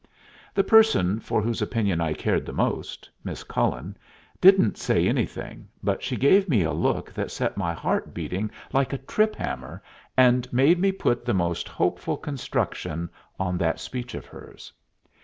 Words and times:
The 0.55 0.63
person 0.63 1.19
for 1.19 1.43
whose 1.43 1.61
opinion 1.61 2.01
I 2.01 2.13
cared 2.15 2.43
the 2.43 2.53
most 2.53 3.07
Miss 3.23 3.43
Cullen 3.43 3.95
didn't 4.41 4.79
say 4.79 5.05
anything, 5.07 5.67
but 5.83 6.01
she 6.01 6.17
gave 6.17 6.49
me 6.49 6.63
a 6.63 6.71
look 6.73 7.13
that 7.13 7.29
set 7.29 7.55
my 7.55 7.71
heart 7.71 8.11
beating 8.11 8.49
like 8.73 8.93
a 8.93 8.97
trip 9.05 9.35
hammer 9.35 9.83
and 10.17 10.51
made 10.51 10.79
me 10.79 10.91
put 10.91 11.23
the 11.23 11.35
most 11.35 11.69
hopeful 11.69 12.17
construction 12.17 13.11
on 13.39 13.59
that 13.59 13.79
speech 13.79 14.15
of 14.15 14.25
hers. 14.25 14.73